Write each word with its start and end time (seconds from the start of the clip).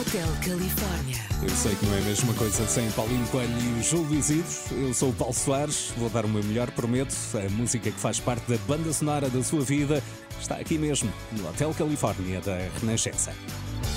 Hotel 0.00 0.28
Califórnia. 0.46 1.16
Eu 1.42 1.48
sei 1.50 1.74
que 1.74 1.84
não 1.84 1.94
é 1.96 1.98
a 1.98 2.02
mesma 2.02 2.32
coisa 2.34 2.64
sem 2.68 2.88
Paulinho 2.92 3.26
Coelho 3.26 3.50
e 3.50 3.80
o 3.80 3.82
Júlio 3.82 4.16
Isidro. 4.16 4.46
Eu 4.70 4.94
sou 4.94 5.10
o 5.10 5.12
Paulo 5.12 5.34
Soares, 5.34 5.92
vou 5.96 6.08
dar 6.08 6.24
o 6.24 6.28
meu 6.28 6.44
melhor, 6.44 6.70
prometo. 6.70 7.12
A 7.34 7.50
música 7.50 7.90
que 7.90 7.98
faz 7.98 8.20
parte 8.20 8.48
da 8.48 8.56
banda 8.68 8.92
sonora 8.92 9.28
da 9.28 9.42
sua 9.42 9.62
vida 9.62 10.00
está 10.40 10.54
aqui 10.54 10.78
mesmo, 10.78 11.12
no 11.32 11.48
Hotel 11.48 11.74
Califórnia 11.74 12.40
da 12.40 12.56
Renascença. 12.80 13.34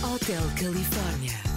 Hotel 0.04 0.42
Califórnia. 0.60 1.51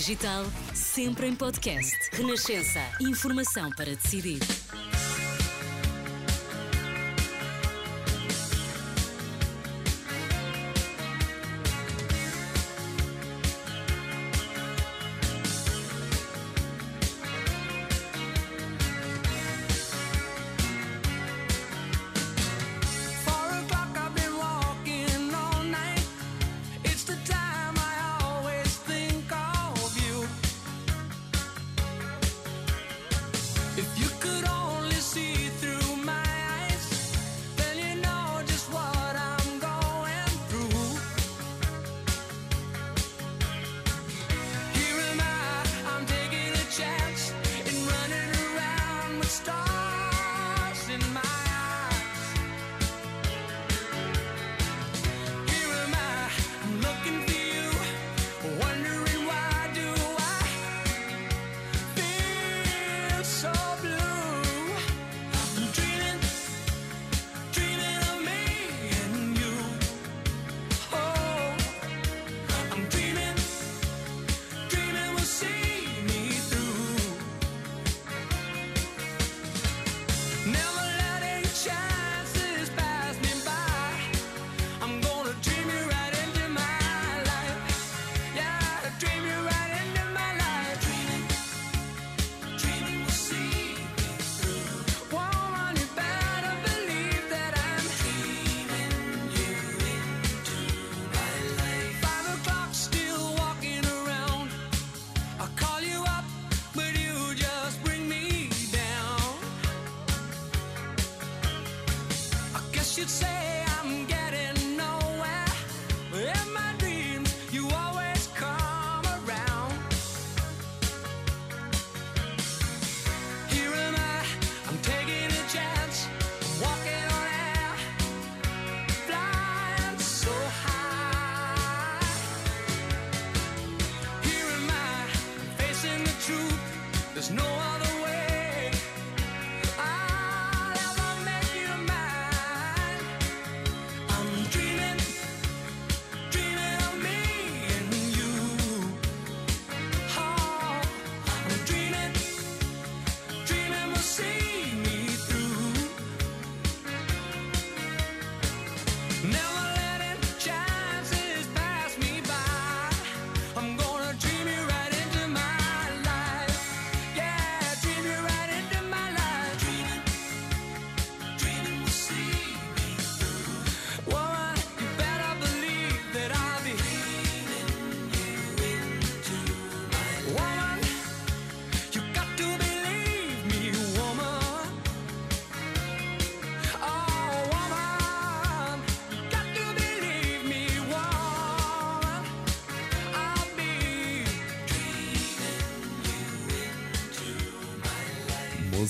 digital, 0.00 0.46
sempre 0.72 1.26
em 1.26 1.34
podcast. 1.34 1.94
Renascença. 2.12 2.80
Informação 3.02 3.70
para 3.70 3.94
decidir. 3.94 4.40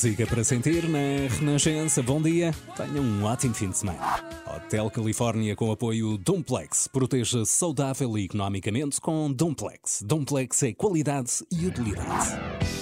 música 0.01 0.27
para 0.27 0.43
sentir 0.43 0.89
na 0.89 1.29
Renascença. 1.29 2.03
Bom 2.03 2.23
dia, 2.23 2.55
Tenha 2.75 3.03
um 3.03 3.23
ótimo 3.23 3.53
fim 3.53 3.69
de 3.69 3.77
semana. 3.77 4.01
Hotel 4.47 4.91
Califórnia 4.91 5.55
com 5.55 5.71
apoio 5.71 6.17
Domplex. 6.17 6.89
Proteja 6.89 7.45
saudável 7.45 8.17
e 8.17 8.25
economicamente 8.25 8.99
com 8.99 9.31
Domplex. 9.31 10.03
Domplex 10.03 10.63
é 10.63 10.73
qualidade 10.73 11.45
e 11.53 11.67
utilidade. 11.67 12.80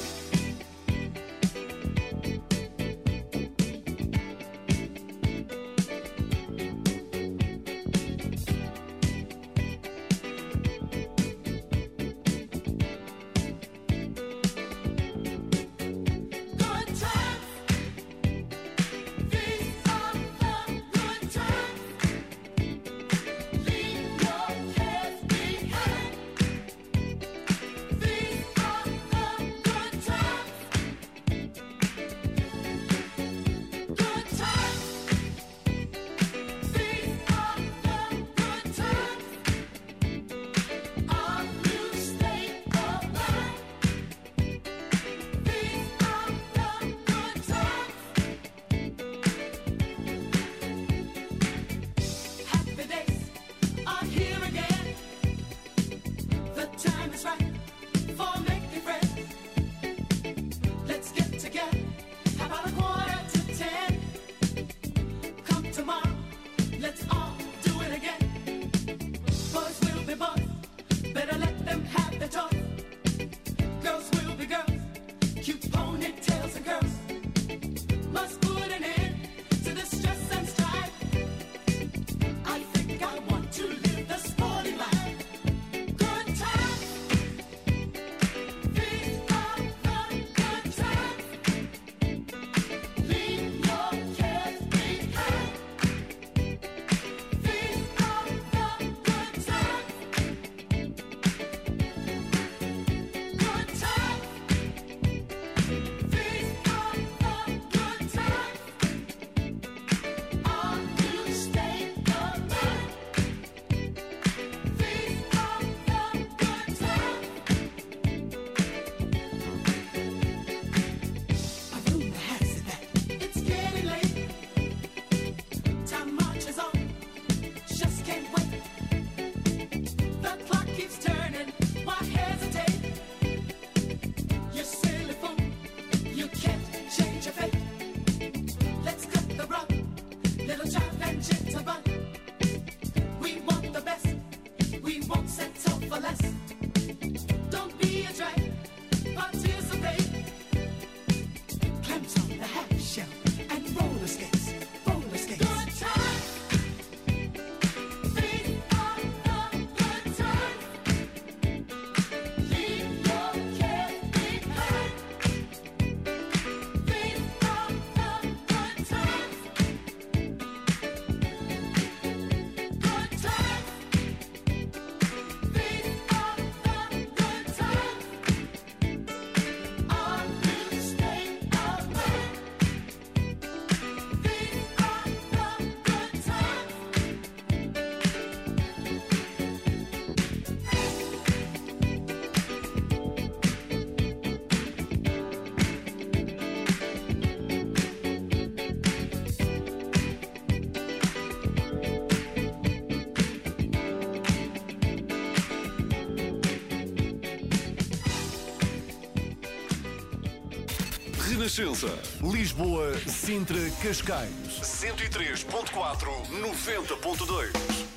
Renascença. 211.58 211.88
Lisboa, 212.22 212.96
Sintra, 213.00 213.58
Cascais. 213.82 214.30
103.4, 214.62 216.06
90.2. 216.30 217.87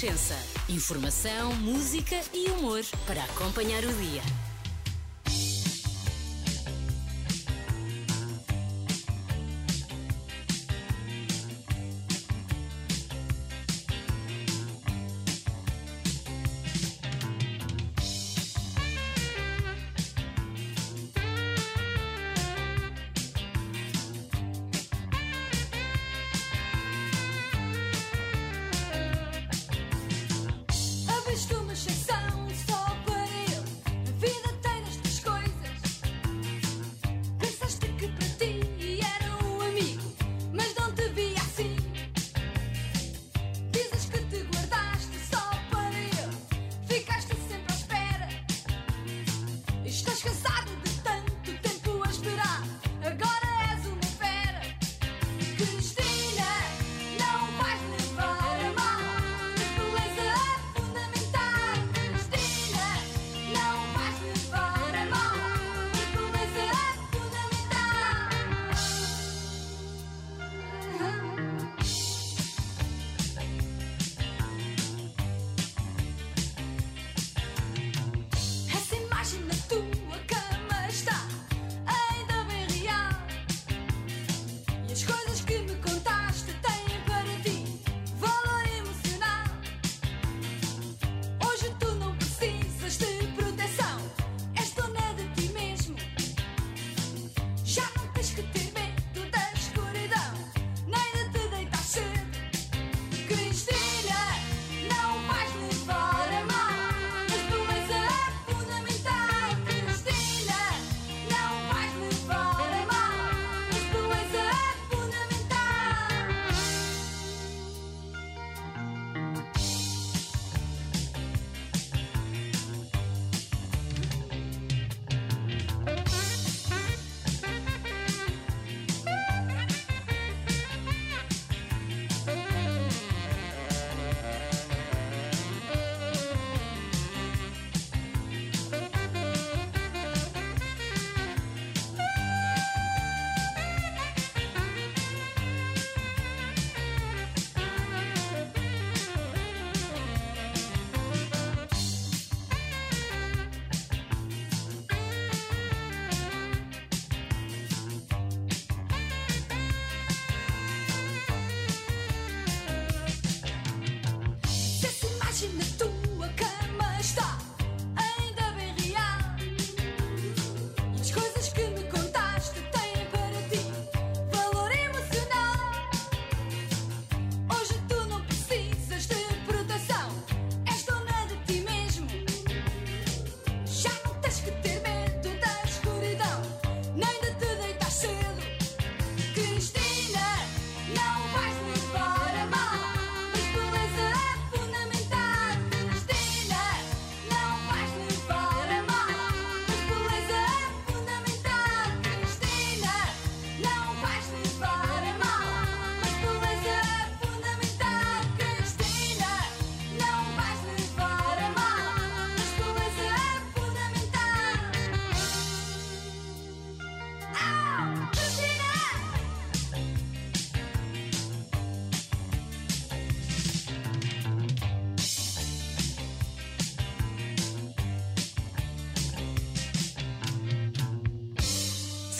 Renascença. 0.00 0.34
Informação, 0.66 1.54
música 1.56 2.18
e 2.32 2.48
humor 2.50 2.80
para 3.06 3.22
acompanhar 3.22 3.84
o 3.84 3.92
dia. 3.92 4.39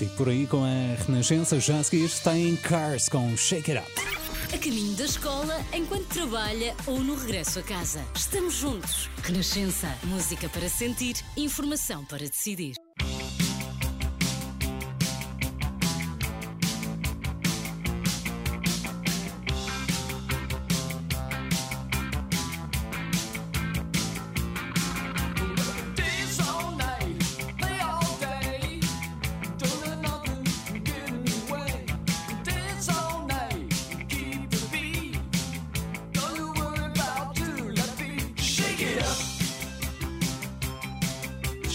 Fique 0.00 0.16
por 0.16 0.30
aí 0.30 0.46
com 0.46 0.64
a 0.64 1.04
Renascença. 1.04 1.60
Já 1.60 1.78
a 1.78 1.84
seguir 1.84 2.06
está 2.06 2.34
em 2.34 2.56
Cars 2.56 3.06
com 3.06 3.36
Shake 3.36 3.70
It 3.70 3.84
Up. 3.84 3.92
A 4.50 4.56
caminho 4.56 4.96
da 4.96 5.04
escola, 5.04 5.62
enquanto 5.74 6.06
trabalha 6.06 6.74
ou 6.86 7.00
no 7.00 7.14
regresso 7.14 7.58
a 7.58 7.62
casa. 7.62 8.02
Estamos 8.16 8.54
juntos. 8.54 9.10
Renascença. 9.22 9.94
Música 10.04 10.48
para 10.48 10.70
sentir, 10.70 11.16
informação 11.36 12.02
para 12.06 12.20
decidir. 12.20 12.79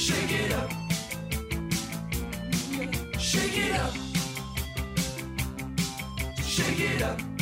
Shake 0.05 0.31
it 0.33 0.53
up. 0.53 0.69
Shake 3.19 3.57
it 3.57 3.71
up. 3.79 3.93
Shake 6.43 6.79
it 6.79 7.01
up. 7.01 7.34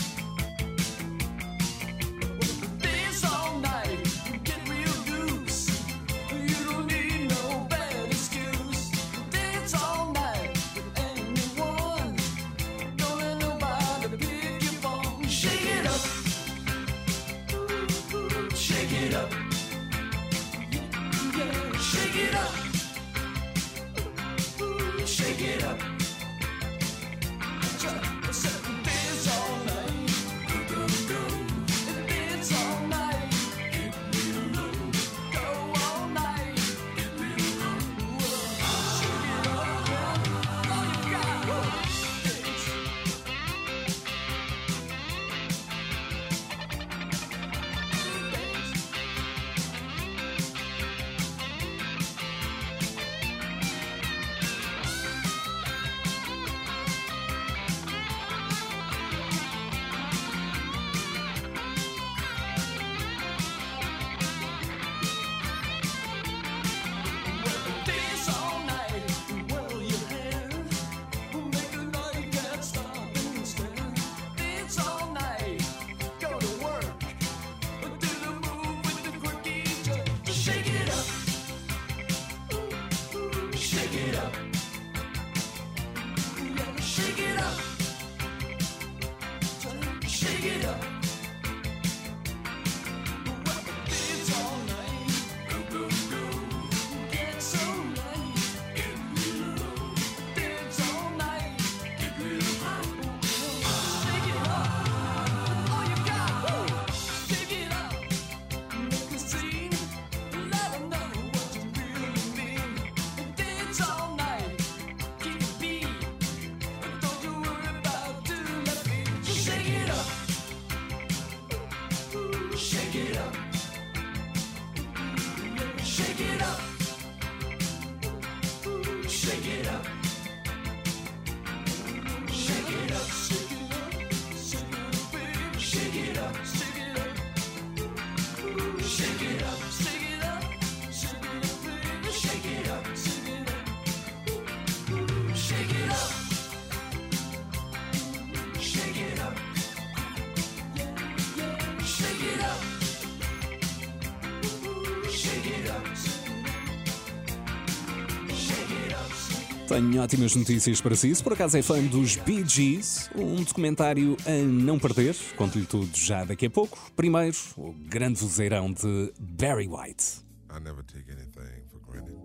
Tenho 159.74 160.04
ótimas 160.04 160.36
notícias 160.36 160.80
para 160.80 160.96
si. 160.96 161.16
Se 161.16 161.24
por 161.24 161.34
acaso 161.34 161.58
é 161.58 161.64
fã 161.64 161.84
dos 161.88 162.16
Bee 162.18 162.48
Gees, 162.48 163.10
um 163.16 163.44
documentário 163.44 164.16
a 164.24 164.46
não 164.46 164.78
perder. 164.78 165.16
Conto-lhe 165.36 165.66
tudo 165.66 165.90
já 165.98 166.24
daqui 166.24 166.46
a 166.46 166.50
pouco. 166.52 166.78
Primeiro, 166.96 167.36
o 167.58 167.74
grande 167.74 168.20
vozeirão 168.20 168.72
de 168.72 169.12
Barry 169.20 169.68
White. 169.68 170.24
I 170.52 170.60
never 170.60 170.84
take 170.84 171.12
anything 171.12 171.64
for 171.72 171.80
granted. 171.80 172.16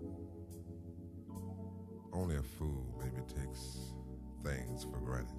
Only 2.13 2.37
a 2.37 2.43
fool 2.43 2.85
maybe 2.99 3.23
takes 3.23 3.95
things 4.43 4.83
for 4.83 4.99
granted. 4.99 5.33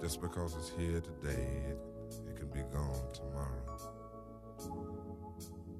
Just 0.00 0.22
because 0.22 0.56
it's 0.56 0.72
here 0.78 1.02
today, 1.02 1.44
it, 1.68 1.78
it 2.26 2.36
can 2.38 2.48
be 2.48 2.62
gone 2.72 3.12
tomorrow. 3.12 3.66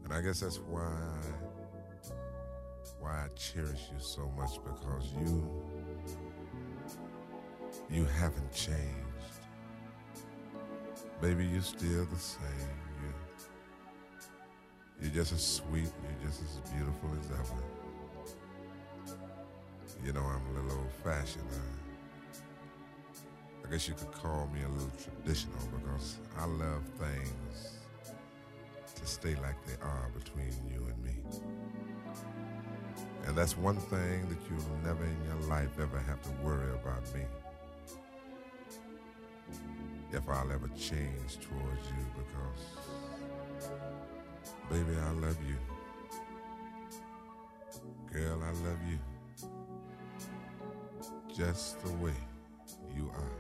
And 0.05 0.13
I 0.13 0.21
guess 0.21 0.41
that's 0.41 0.59
why 0.59 0.93
why 3.11 3.25
I 3.25 3.29
cherish 3.37 3.91
you 3.93 3.99
so 3.99 4.31
much 4.37 4.61
because 4.63 5.13
you 5.21 5.51
you 7.91 8.05
haven't 8.05 8.53
changed. 8.53 9.41
Baby, 11.21 11.47
you're 11.47 11.63
still 11.63 12.05
the 12.05 12.19
same. 12.19 12.71
You 13.03 13.13
you're 15.03 15.15
just 15.15 15.33
as 15.33 15.45
sweet, 15.45 15.91
you're 16.03 16.21
just 16.29 16.43
as 16.43 16.61
beautiful 16.71 17.11
as 17.19 17.27
ever. 17.33 17.65
You 20.05 20.13
know, 20.13 20.23
I'm 20.23 20.47
a 20.55 20.61
little 20.61 20.79
old 20.79 20.93
fashioned. 21.03 21.51
I, 21.51 21.55
uh, 21.57 21.59
I 23.67 23.71
guess 23.73 23.89
you 23.89 23.95
could 23.95 24.13
call 24.13 24.47
me 24.55 24.63
a 24.63 24.69
little 24.69 24.93
traditional 25.03 25.67
because 25.79 26.19
I 26.39 26.45
love 26.47 26.85
things 26.99 27.79
to 28.95 29.07
stay 29.07 29.35
like 29.37 29.57
they 29.67 29.79
are 29.83 30.11
between 30.15 30.55
you 30.73 30.87
and 30.87 31.03
me. 31.05 31.17
And 33.31 33.39
that's 33.39 33.57
one 33.57 33.77
thing 33.77 34.29
that 34.29 34.39
you'll 34.51 34.79
never 34.83 35.05
in 35.05 35.17
your 35.25 35.49
life 35.49 35.69
ever 35.81 36.01
have 36.01 36.21
to 36.21 36.31
worry 36.43 36.69
about 36.73 37.01
me. 37.15 37.21
If 40.11 40.29
I'll 40.29 40.51
ever 40.51 40.67
change 40.77 41.39
towards 41.39 41.87
you 41.87 42.05
because 42.17 43.71
Baby, 44.69 44.99
I 45.01 45.11
love 45.13 45.37
you. 45.47 45.57
Girl, 48.13 48.43
I 48.43 48.51
love 48.69 48.79
you. 48.89 48.99
Just 51.33 51.81
the 51.85 51.93
way 51.99 52.15
you 52.97 53.13
are. 53.15 53.40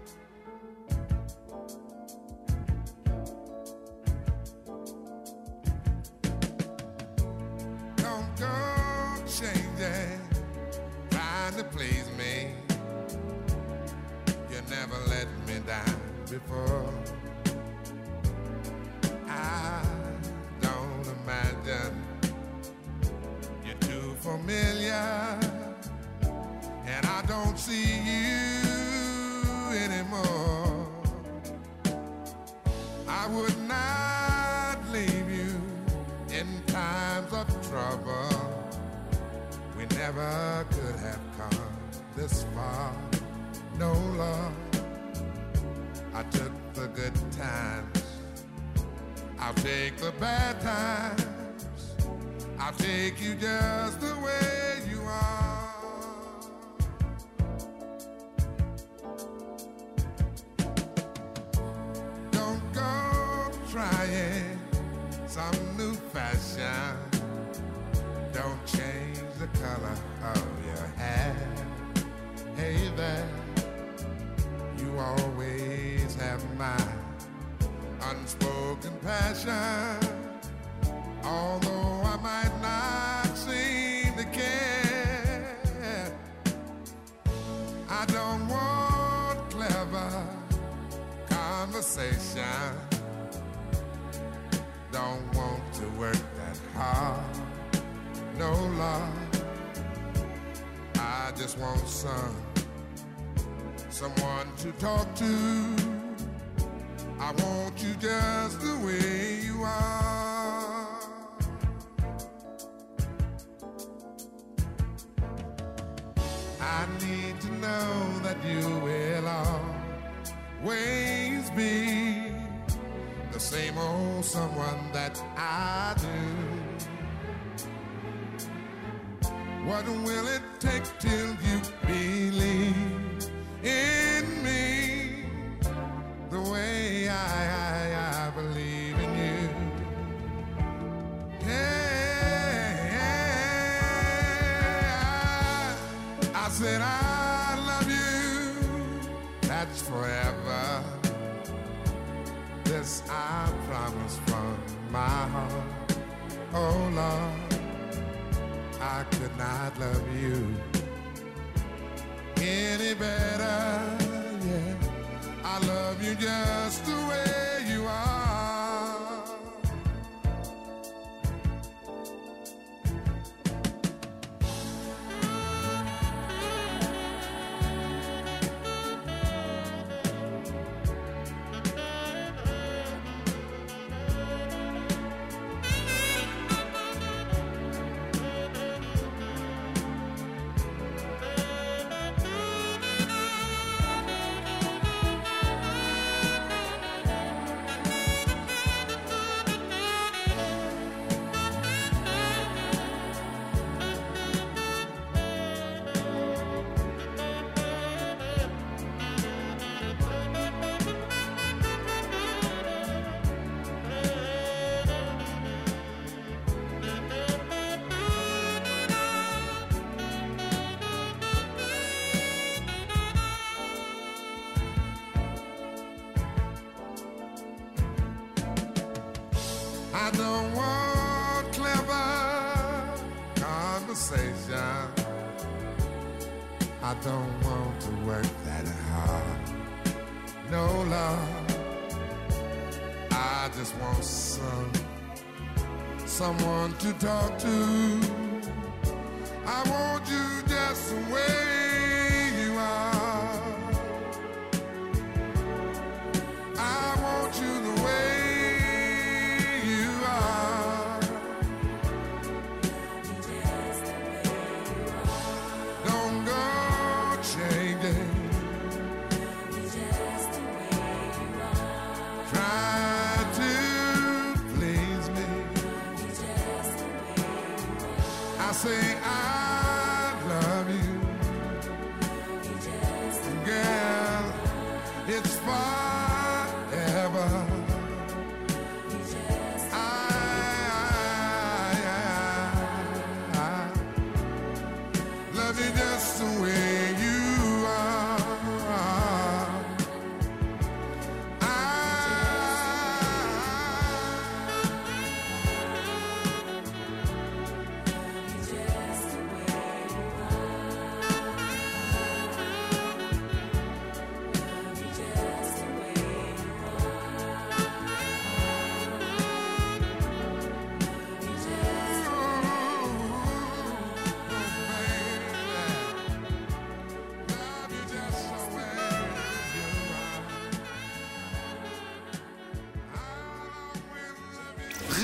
Talk 247.01 247.39
to. 247.39 247.60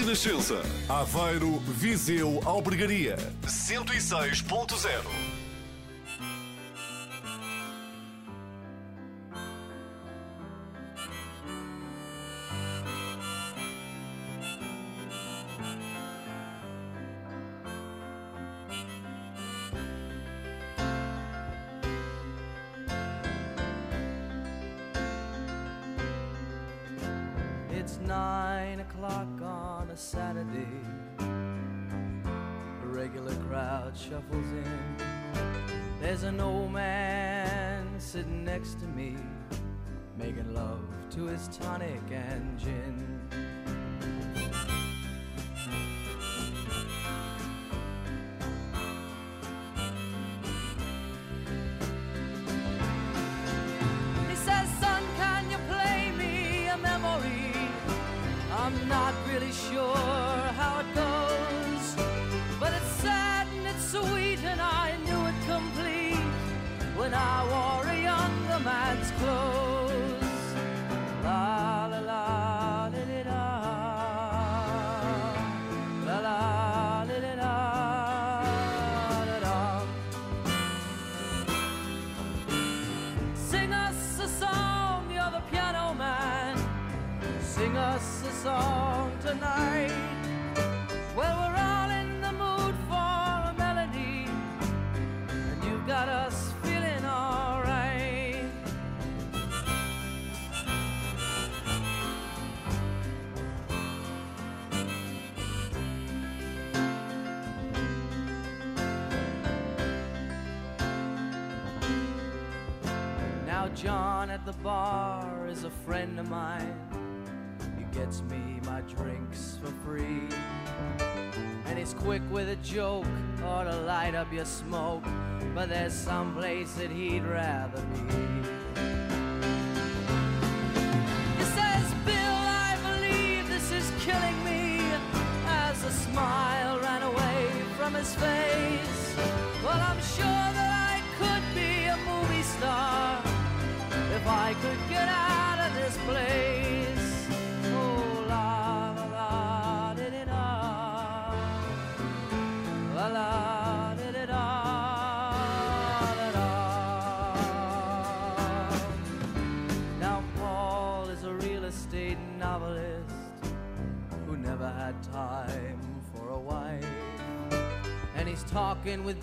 Renascença. 0.07 0.62
Aveiro, 0.88 1.59
Viseu, 1.66 2.40
Albergaria. 2.45 3.16
106.0. 3.45 5.26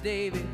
David, 0.04 0.53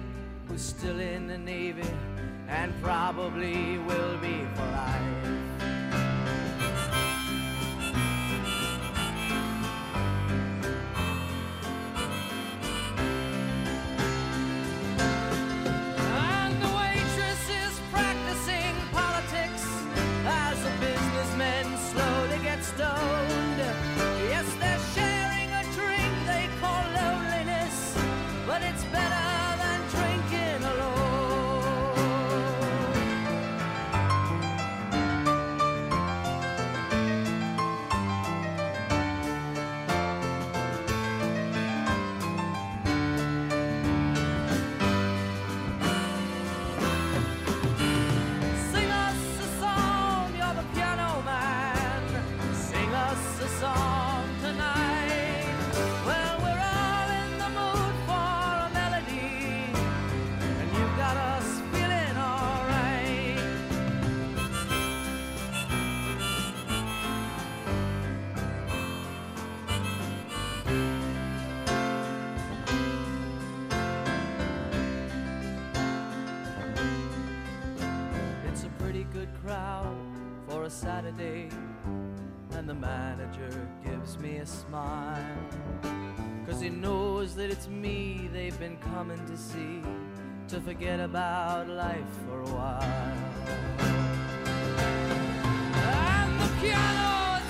it's 87.60 87.68
me 87.68 88.30
they've 88.32 88.58
been 88.58 88.78
coming 88.78 89.20
to 89.26 89.36
see 89.36 89.82
to 90.48 90.62
forget 90.62 91.02
about 91.02 91.68
life 91.68 92.10
for 92.26 92.40
a 92.40 92.50
while. 92.56 92.82
And 95.76 96.40
the 96.40 96.48
piano, 96.62 97.44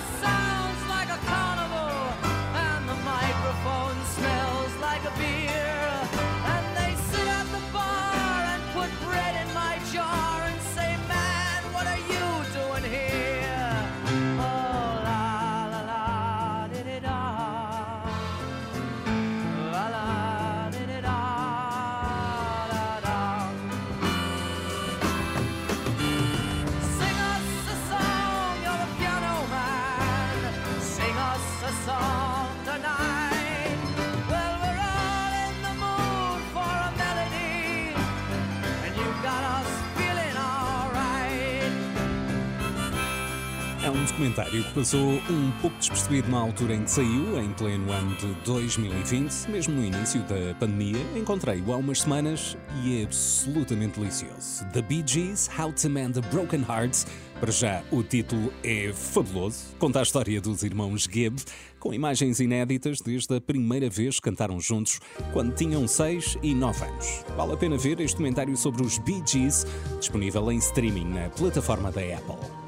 documentário 44.20 44.62
que 44.62 44.74
passou 44.74 45.14
um 45.30 45.50
pouco 45.62 45.74
despercebido 45.78 46.30
na 46.30 46.36
altura 46.36 46.74
em 46.74 46.84
que 46.84 46.90
saiu, 46.90 47.40
em 47.40 47.50
pleno 47.54 47.90
ano 47.90 48.14
de 48.16 48.26
2020, 48.44 49.48
mesmo 49.48 49.74
no 49.74 49.82
início 49.82 50.20
da 50.24 50.54
pandemia. 50.58 51.00
Encontrei-o 51.16 51.72
há 51.72 51.76
umas 51.78 52.02
semanas 52.02 52.54
e 52.84 53.00
é 53.00 53.04
absolutamente 53.04 53.98
delicioso. 53.98 54.66
The 54.74 54.82
Bee 54.82 55.02
Gees, 55.06 55.48
How 55.58 55.72
to 55.72 55.88
Mend 55.88 56.18
a 56.18 56.20
Broken 56.20 56.60
Heart. 56.68 57.06
Para 57.40 57.50
já, 57.50 57.82
o 57.90 58.02
título 58.02 58.52
é 58.62 58.92
fabuloso. 58.92 59.74
Conta 59.78 60.00
a 60.00 60.02
história 60.02 60.38
dos 60.38 60.62
irmãos 60.62 61.08
Gibb, 61.10 61.40
com 61.78 61.94
imagens 61.94 62.40
inéditas 62.40 62.98
desde 63.00 63.34
a 63.34 63.40
primeira 63.40 63.88
vez 63.88 64.16
que 64.16 64.22
cantaram 64.22 64.60
juntos, 64.60 65.00
quando 65.32 65.54
tinham 65.54 65.88
6 65.88 66.36
e 66.42 66.54
9 66.54 66.84
anos. 66.84 67.24
Vale 67.34 67.54
a 67.54 67.56
pena 67.56 67.78
ver 67.78 67.98
este 68.00 68.16
documentário 68.16 68.54
sobre 68.54 68.82
os 68.82 68.98
Bee 68.98 69.22
Gees, 69.26 69.64
disponível 69.98 70.52
em 70.52 70.58
streaming 70.58 71.06
na 71.06 71.30
plataforma 71.30 71.90
da 71.90 72.02
Apple. 72.02 72.59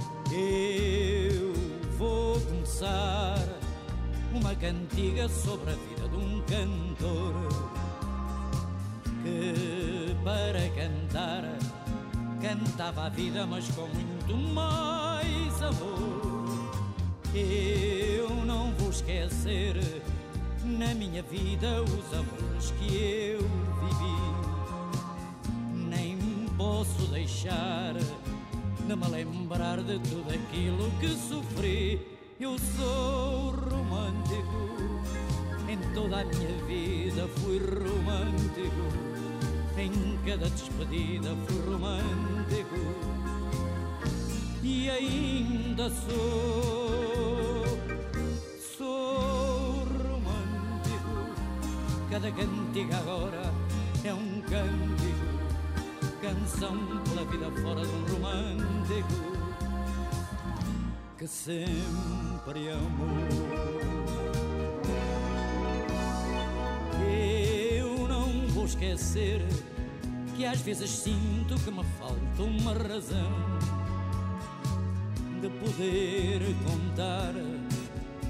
Começar 2.82 3.38
uma 4.34 4.54
cantiga 4.56 5.28
sobre 5.28 5.70
a 5.70 5.74
vida 5.74 6.08
de 6.08 6.16
um 6.16 6.42
cantor 6.42 7.32
que 9.22 10.16
para 10.24 10.68
cantar 10.70 11.44
cantava 12.40 13.06
a 13.06 13.08
vida, 13.08 13.46
mas 13.46 13.68
com 13.68 13.86
muito 13.86 14.36
mais 14.52 15.62
amor. 15.62 16.72
Eu 17.32 18.30
não 18.44 18.72
vou 18.72 18.90
esquecer 18.90 19.76
na 20.64 20.92
minha 20.92 21.22
vida 21.22 21.84
os 21.84 22.12
amores 22.12 22.72
que 22.80 22.96
eu 22.96 23.42
vivi, 23.78 24.18
nem 25.88 26.18
posso 26.58 27.06
deixar 27.12 27.94
de 27.94 28.96
me 28.96 29.06
lembrar 29.08 29.80
de 29.84 30.00
tudo 30.00 30.34
aquilo 30.34 30.90
que 30.98 31.10
sofri. 31.10 32.11
Eu 32.42 32.58
sou 32.58 33.50
romântico, 33.52 34.66
em 35.68 35.78
toda 35.94 36.22
a 36.22 36.24
minha 36.24 36.64
vida 36.66 37.28
fui 37.36 37.60
romântico. 37.60 38.82
Em 39.78 40.18
cada 40.26 40.50
despedida 40.50 41.36
fui 41.46 41.72
romântico 41.72 42.80
e 44.60 44.90
ainda 44.90 45.88
sou, 45.88 47.64
sou 48.76 49.84
romântico. 49.84 51.14
Cada 52.10 52.32
cantiga 52.32 52.96
agora 52.96 53.54
é 54.02 54.12
um 54.12 54.40
cântico 54.40 55.42
canção 56.20 56.76
pela 57.04 57.24
vida 57.24 57.50
fora 57.62 57.86
de 57.86 57.92
um 57.92 58.04
romântico 58.14 59.31
que 61.22 61.28
sempre 61.28 62.68
amou. 62.72 63.06
Eu 67.00 68.08
não 68.08 68.48
vou 68.48 68.64
esquecer 68.64 69.40
que 70.34 70.44
às 70.44 70.60
vezes 70.62 70.90
sinto 70.90 71.54
que 71.62 71.70
me 71.70 71.84
falta 71.96 72.42
uma 72.42 72.72
razão 72.72 73.30
de 75.40 75.48
poder 75.48 76.40
contar 76.66 77.34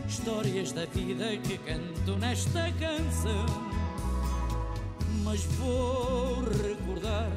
histórias 0.07 0.72
da 0.72 0.84
vida 0.84 1.34
que 1.38 1.57
canto 1.57 2.18
nesta 2.18 2.70
canção. 2.72 3.47
Mas 5.24 5.45
vou 5.45 6.43
recordar 6.43 7.30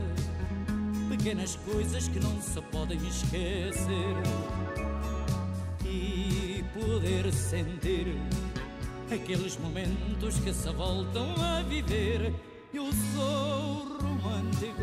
pequenas 1.08 1.56
coisas 1.56 2.10
que 2.10 2.20
não 2.20 2.42
se 2.42 2.62
podem 2.64 2.98
esquecer 3.08 4.65
poder 6.76 7.32
sentir 7.32 8.18
aqueles 9.10 9.58
momentos 9.58 10.38
que 10.40 10.54
se 10.54 10.70
voltam 10.74 11.34
a 11.42 11.62
viver. 11.62 12.34
Eu 12.74 12.92
sou 13.14 13.98
romântico, 14.02 14.82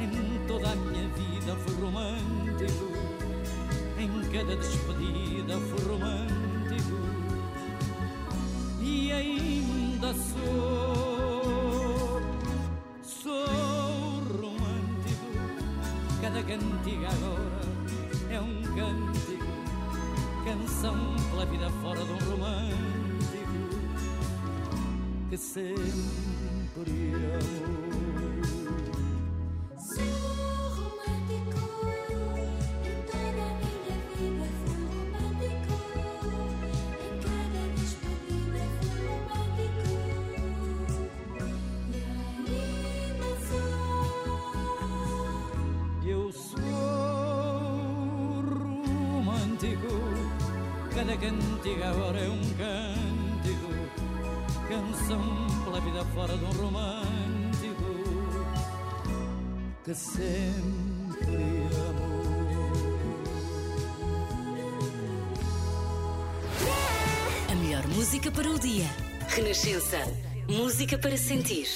em 0.00 0.46
toda 0.48 0.72
a 0.72 0.74
minha 0.74 1.08
vida 1.10 1.54
fui 1.64 1.76
romântico, 1.80 2.90
em 3.96 4.10
cada 4.32 4.56
despedida 4.56 5.60
fui 5.60 5.84
romântico 5.88 6.96
e 8.80 9.12
ainda 9.12 10.12
sou, 10.14 12.20
sou 13.04 13.46
romântico. 14.40 15.30
Cada 16.20 16.42
cantiga 16.42 17.08
agora 17.08 17.60
é 18.30 18.40
um 18.40 18.62
cântico, 18.74 19.11
canção 20.82 20.96
pela 21.30 21.46
vida 21.46 21.70
fora 21.80 22.04
de 22.04 22.10
um 22.10 22.18
romântico 22.18 22.72
que 25.30 25.38
sempre 25.38 25.78
amou. 26.74 28.01
Cantiga 51.22 51.88
agora 51.88 52.18
é 52.18 52.28
um 52.28 52.40
cântico, 52.58 53.72
canção 54.68 55.46
pela 55.64 55.80
vida 55.80 56.04
fora 56.06 56.36
de 56.36 56.44
um 56.44 56.50
romântico 56.50 57.92
que 59.84 59.94
sempre 59.94 61.36
amou. 61.88 62.22
A 67.50 67.54
melhor 67.54 67.86
música 67.86 68.28
para 68.32 68.50
o 68.50 68.58
dia. 68.58 68.86
Renascença. 69.28 69.98
Música 70.48 70.98
para 70.98 71.16
sentir. 71.16 71.68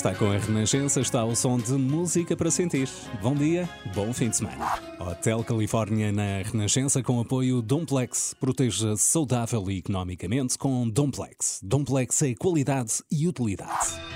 Está 0.00 0.14
com 0.14 0.32
a 0.32 0.38
Renascença, 0.38 0.98
está 0.98 1.22
o 1.26 1.36
som 1.36 1.58
de 1.58 1.72
música 1.72 2.34
para 2.34 2.50
sentir. 2.50 2.88
Bom 3.20 3.34
dia, 3.34 3.68
bom 3.94 4.14
fim 4.14 4.30
de 4.30 4.38
semana. 4.38 4.80
Hotel 4.98 5.44
Califórnia 5.44 6.10
na 6.10 6.40
Renascença 6.42 7.02
com 7.02 7.20
apoio 7.20 7.60
Domplex. 7.60 8.34
Proteja 8.40 8.96
saudável 8.96 9.70
e 9.70 9.76
economicamente 9.76 10.56
com 10.56 10.88
Domplex. 10.88 11.60
Domplex 11.62 12.22
é 12.22 12.34
qualidade 12.34 13.02
e 13.12 13.28
utilidade. 13.28 14.09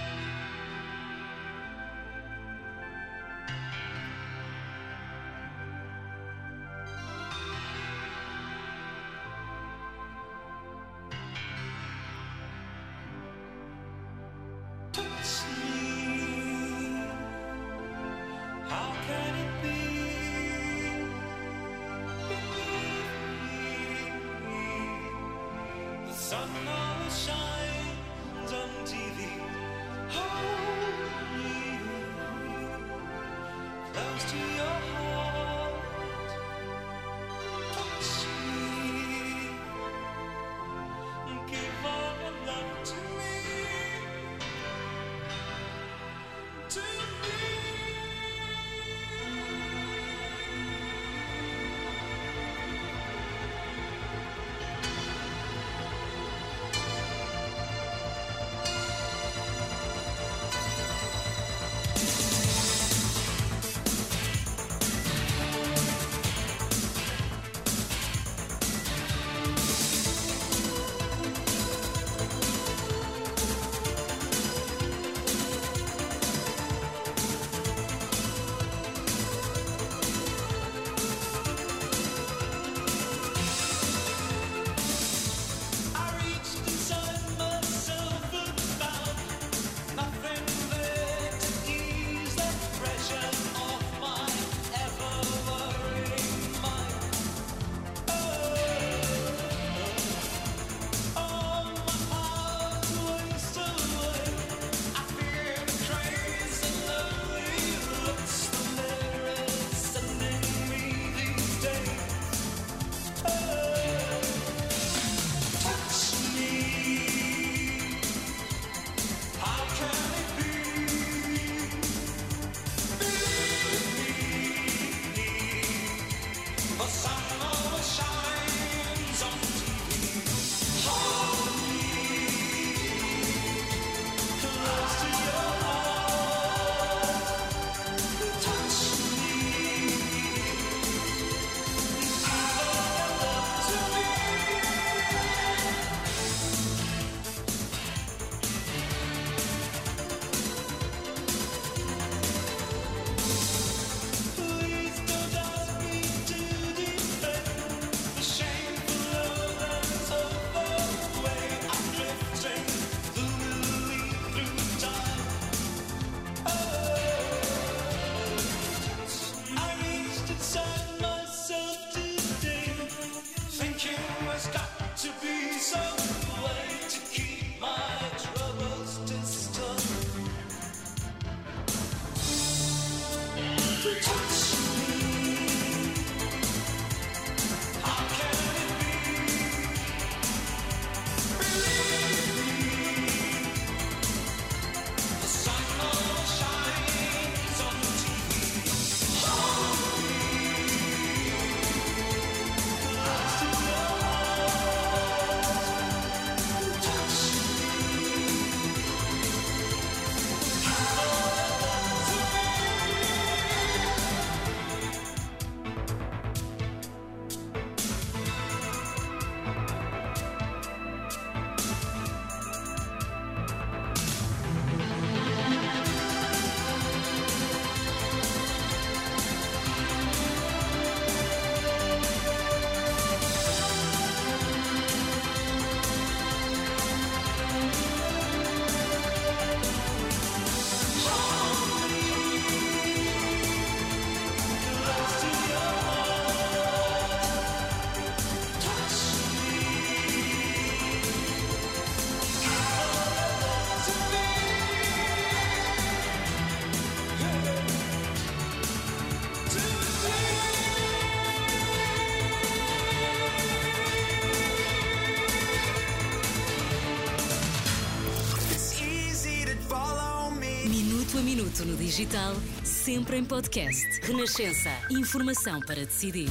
no 271.62 271.76
digital, 271.76 272.34
sempre 272.64 273.18
em 273.18 273.24
podcast. 273.24 274.00
Renascença. 274.02 274.70
Informação 274.90 275.60
para 275.60 275.84
decidir. 275.84 276.28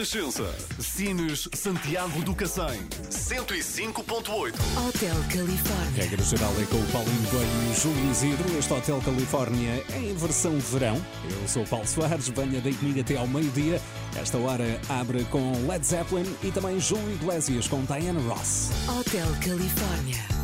Renascença. 0.00 0.50
Sines 0.78 1.46
Santiago 1.52 2.22
do 2.22 2.34
Cacém. 2.34 2.80
105.8. 3.10 4.54
Hotel 4.88 5.14
Califórnia. 5.30 5.94
Regra 5.94 6.24
geral 6.24 6.52
é 6.58 6.64
com 6.64 6.76
o 6.78 6.86
Paulinho 6.86 7.30
Goi 7.30 7.44
e 7.44 7.70
o 7.70 7.74
Júlio 7.74 8.10
Isidro. 8.10 8.58
Este 8.58 8.72
Hotel 8.72 9.02
Califórnia 9.04 9.84
é 9.92 9.98
em 9.98 10.14
versão 10.14 10.58
verão. 10.58 10.96
Eu 11.28 11.46
sou 11.46 11.64
o 11.64 11.66
Paulo 11.66 11.86
Soares, 11.86 12.28
venha 12.28 12.62
daí 12.62 12.72
comigo 12.72 13.00
até 13.00 13.16
ao 13.18 13.28
meio-dia. 13.28 13.78
Esta 14.16 14.38
hora 14.38 14.80
abre 14.88 15.22
com 15.24 15.52
Led 15.68 15.86
Zeppelin 15.86 16.34
e 16.42 16.50
também 16.50 16.80
Júlio 16.80 17.12
Iglesias 17.12 17.68
com 17.68 17.84
Diana 17.84 18.20
Ross. 18.20 18.70
Hotel 18.88 19.28
Califórnia. 19.44 20.39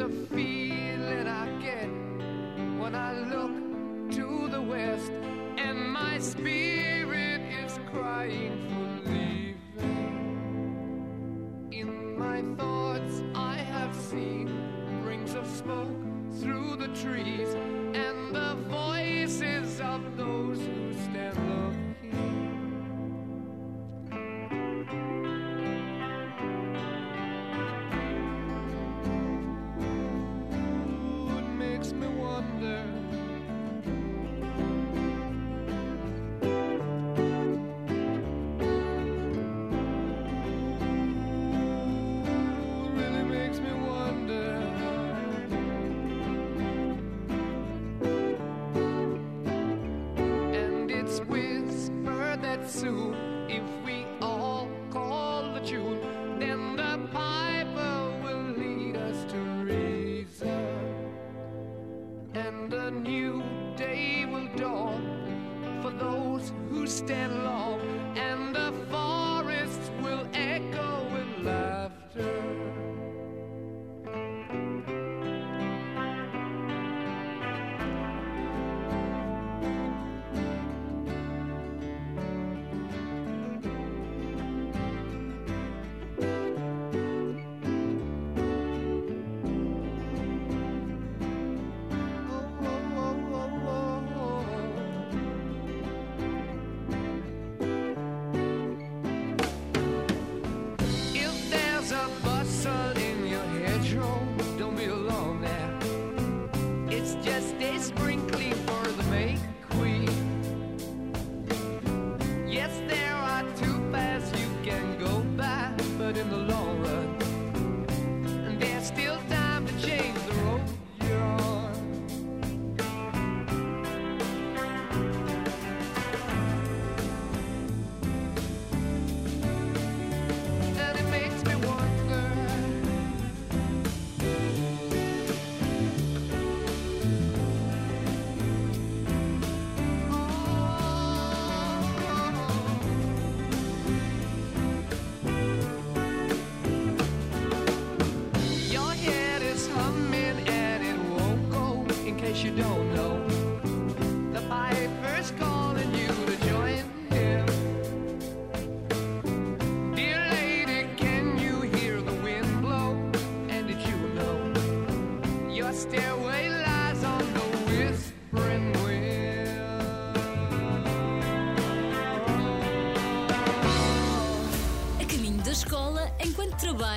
of 0.00 0.12
fear. 0.28 0.57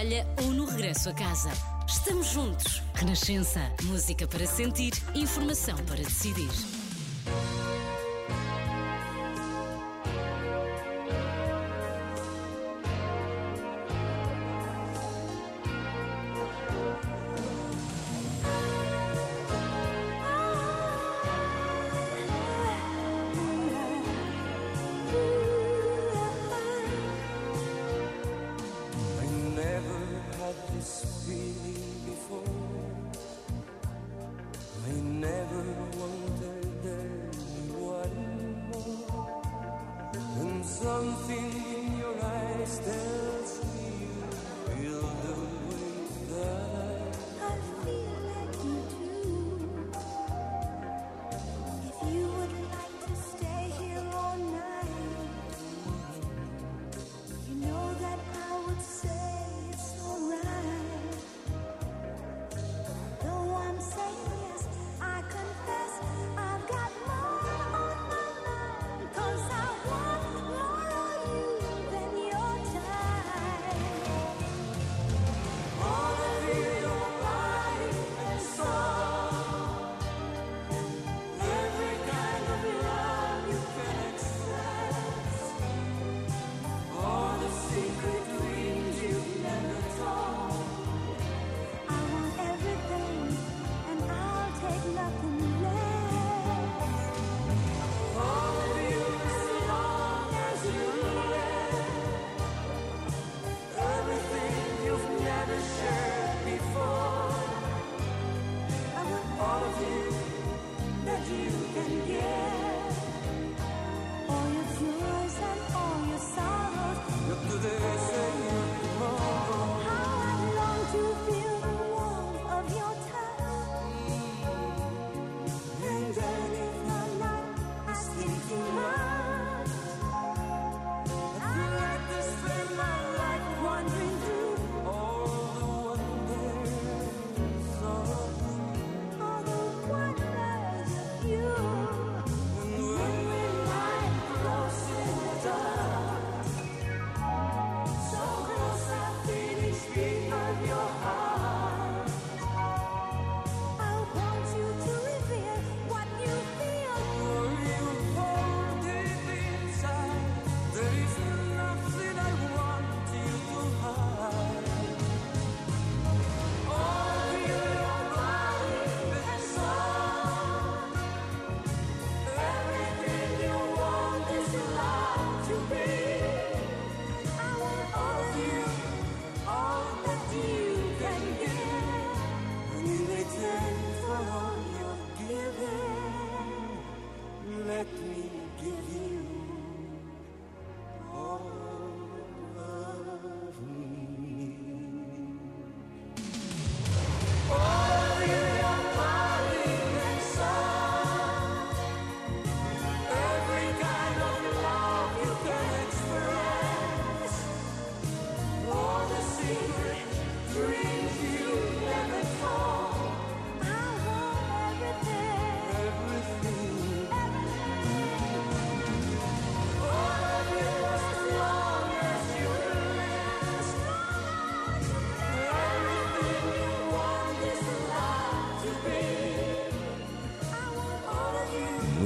trabalha 0.02 0.26
ou 0.44 0.52
no 0.52 0.66
regresso 0.66 1.10
a 1.10 1.14
casa. 1.14 1.52
Estamos 1.88 2.28
juntos. 2.28 2.82
Renascença. 2.96 3.62
Música 3.84 4.28
para 4.28 4.48
sentir, 4.48 4.94
informação 5.14 5.78
para 5.86 5.98
decidir. 5.98 6.81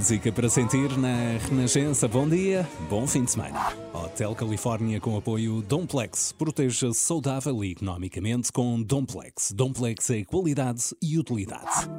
Música 0.06 0.32
para 0.32 0.48
sentir 0.48 0.96
na 1.00 1.40
Renascença. 1.50 2.08
Bom 2.08 2.30
dia, 2.30 2.70
bom 2.88 3.08
fim 3.08 3.24
de 3.24 3.32
semana. 3.32 3.74
Hotel 3.92 4.36
Califórnia 4.36 5.00
com 5.00 5.18
apoio 5.18 5.64
Domplex. 5.64 6.32
Proteja 6.32 6.94
saudável 6.94 7.64
e 7.64 7.72
economicamente 7.72 8.52
com 8.52 8.80
Domplex. 8.84 9.52
Domplex 9.52 10.12
é 10.12 10.24
qualidade 10.24 10.96
e 11.02 11.18
utilidade. 11.18 11.90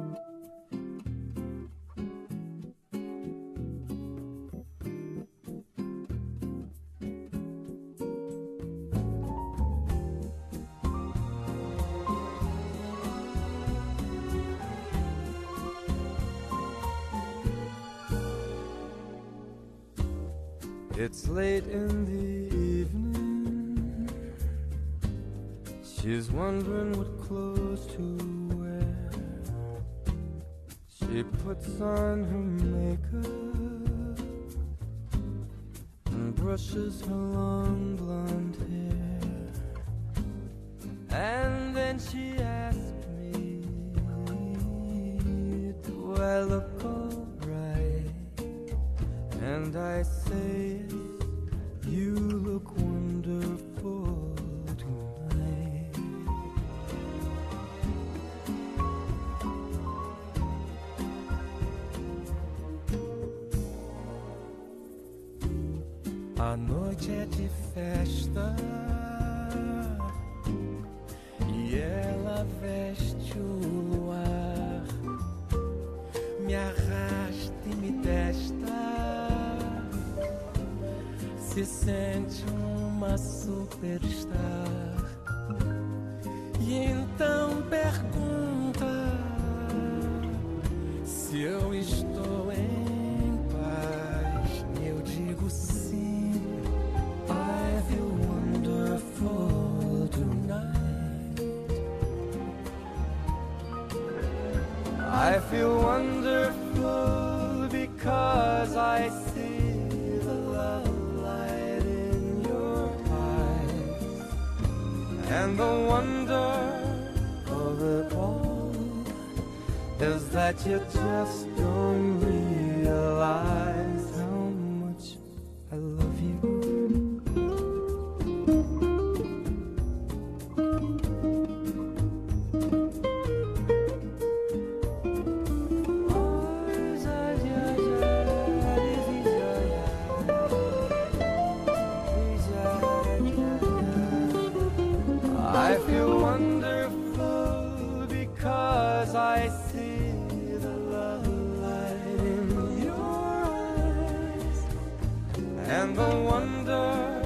Wonder 156.37 157.23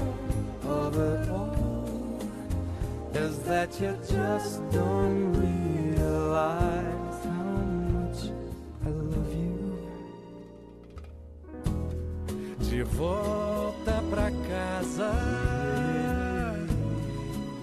of 0.64 0.96
it 0.96 1.28
all 1.28 2.18
is 3.14 3.38
that 3.40 3.80
you 3.80 3.96
just 4.08 4.70
don't 4.70 5.32
realize 5.34 7.24
how 7.24 7.52
much 7.92 8.20
I 8.86 8.88
love 8.88 9.34
you. 9.34 9.78
De 12.70 12.82
volta 12.84 14.02
pra 14.10 14.30
casa, 14.48 15.12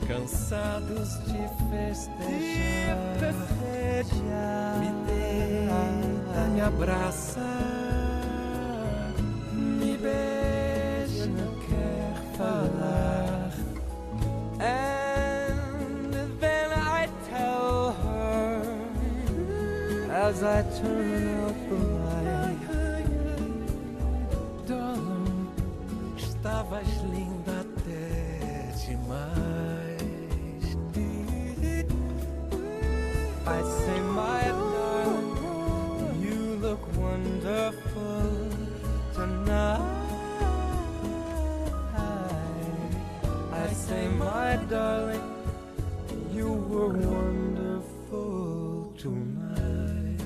cansados 0.07 1.11
de 1.25 1.48
festejar, 1.69 3.37
me 4.79 4.89
deita, 5.07 6.41
me 6.53 6.61
abraça, 6.61 7.49
me 9.53 9.97
beija, 9.97 11.29
quer 11.67 12.13
falar. 12.37 13.51
And 14.59 16.39
then 16.39 16.71
I 16.73 17.07
tell 17.29 17.91
her 18.03 18.61
as 20.11 20.43
I 20.43 20.63
turn 20.81 21.39
out 21.39 21.55
darling, 44.69 45.21
you 46.31 46.53
were 46.69 46.93
wonderful 46.93 48.93
tonight. 48.95 50.19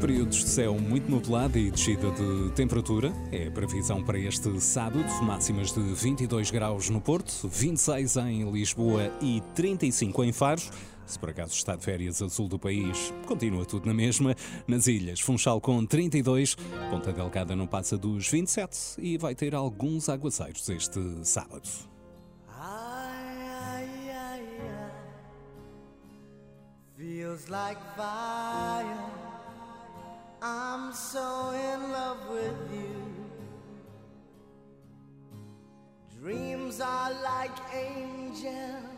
Períodos 0.00 0.38
de 0.38 0.48
céu 0.48 0.78
muito 0.78 1.10
nublado 1.10 1.58
e 1.58 1.70
descida 1.70 2.10
de 2.10 2.50
temperatura. 2.52 3.12
É 3.30 3.46
a 3.46 3.50
previsão 3.50 4.02
para 4.02 4.18
este 4.18 4.60
sábado. 4.60 5.04
Máximas 5.22 5.72
de 5.72 5.80
22 5.80 6.50
graus 6.50 6.88
no 6.88 7.00
Porto, 7.00 7.48
26 7.48 8.16
em 8.16 8.50
Lisboa 8.50 9.12
e 9.20 9.42
35 9.54 10.24
em 10.24 10.32
Faro. 10.32 10.62
Se 11.08 11.18
por 11.18 11.30
acaso 11.30 11.54
está 11.54 11.74
de 11.74 11.82
férias 11.82 12.20
a 12.20 12.28
sul 12.28 12.48
do 12.48 12.58
país, 12.58 13.12
continua 13.26 13.64
tudo 13.64 13.86
na 13.86 13.94
mesma. 13.94 14.34
Nas 14.66 14.86
ilhas, 14.86 15.20
Funchal 15.20 15.60
com 15.60 15.84
32, 15.84 16.54
Ponta 16.90 17.12
Delgada 17.12 17.56
não 17.56 17.66
passa 17.66 17.96
dos 17.96 18.28
27 18.28 18.96
e 18.98 19.16
vai 19.16 19.34
ter 19.34 19.54
alguns 19.54 20.08
aguaceiros 20.08 20.68
este 20.68 21.00
sábado. 21.24 21.68
Feels 26.96 27.48
like 27.48 27.78
fire. 27.96 28.84
I'm 30.42 30.92
so 30.92 31.52
in 31.52 31.92
love 31.92 32.28
with 32.28 32.56
you. 32.74 33.08
Dreams 36.20 36.80
are 36.80 37.12
like 37.22 37.56
angels, 37.72 38.97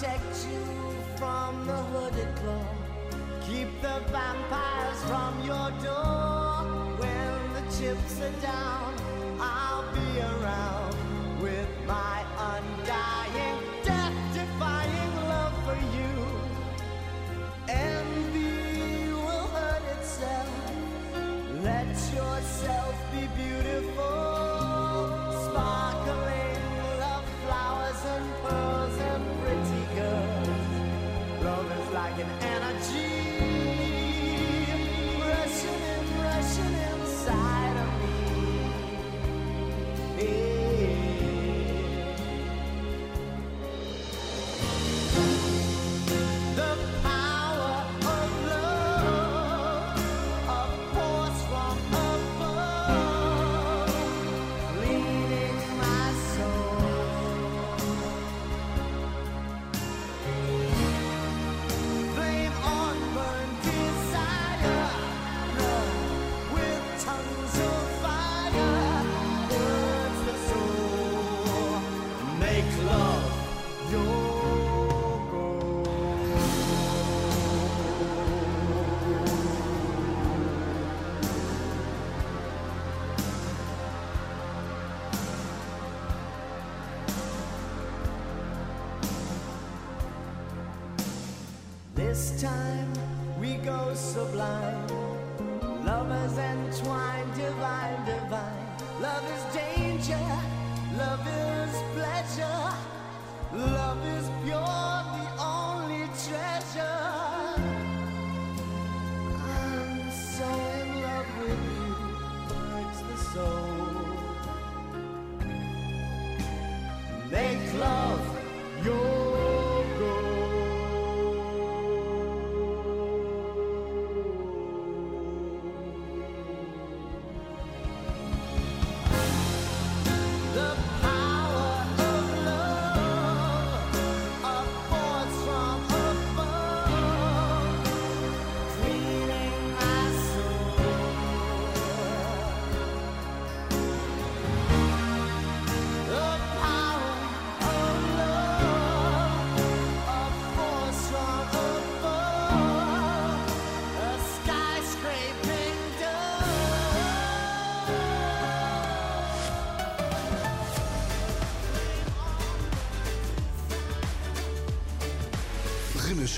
protect 0.00 0.46
you 0.50 0.64
from 1.18 1.66
the 1.66 1.76
hooded 1.76 2.34
claw. 2.36 2.64
Keep 3.46 3.68
the 3.82 4.00
vampires 4.10 5.02
from 5.04 5.44
your 5.44 5.70
door. 5.82 6.64
When 6.96 7.52
the 7.52 7.60
chips 7.76 8.18
are 8.22 8.40
down, 8.40 8.94
I'll 9.38 9.84
be 9.92 10.20
around. 10.20 10.69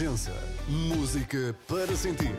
Renascença. 0.02 0.32
Música 0.68 1.54
para 1.68 1.94
sentir. 1.94 2.34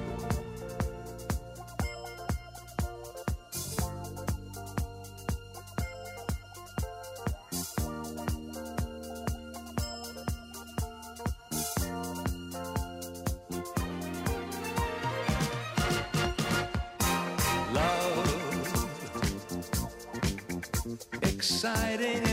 Love, 17.72 18.88
exciting. 21.22 22.32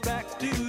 back 0.00 0.38
to 0.38 0.67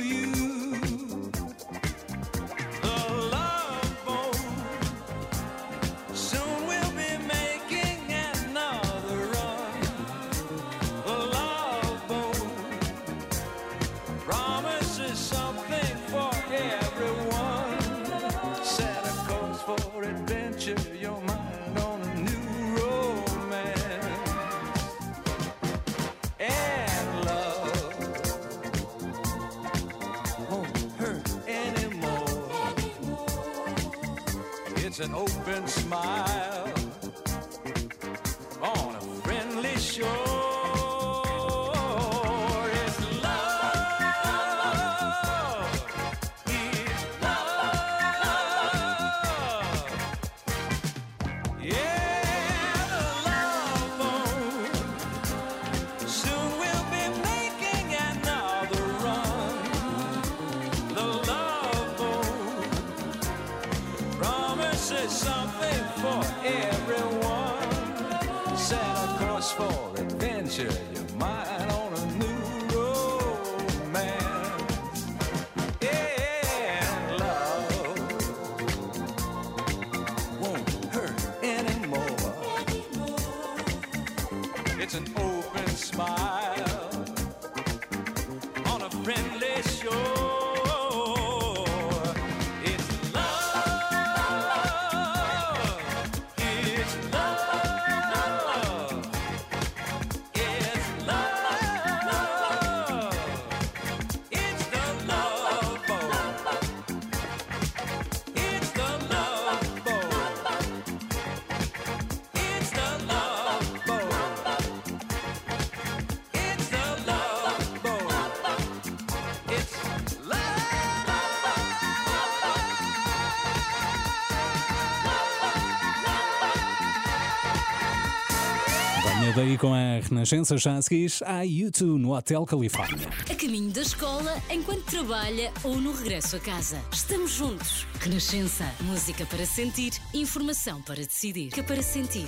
com 129.59 129.73
a 129.73 129.99
Renascença, 130.01 130.57
já 130.57 130.77
a 130.77 131.21
a 131.25 131.41
YouTube 131.41 131.99
no 131.99 132.15
Hotel 132.15 132.45
Califórnia. 132.45 133.09
A 133.29 133.35
caminho 133.35 133.69
da 133.71 133.81
escola, 133.81 134.41
enquanto 134.49 134.83
trabalha 134.83 135.51
ou 135.63 135.75
no 135.75 135.91
regresso 135.91 136.37
a 136.37 136.39
casa. 136.39 136.81
Estamos 136.91 137.31
juntos. 137.31 137.85
Renascença. 137.99 138.65
Música 138.81 139.25
para 139.25 139.45
sentir, 139.45 139.91
informação 140.13 140.81
para 140.81 140.95
decidir. 140.95 141.49
Que 141.51 141.59
é 141.59 141.63
para 141.63 141.83
sentir. 141.83 142.25